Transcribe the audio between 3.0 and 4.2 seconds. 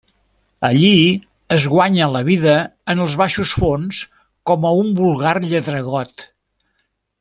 els baixos fons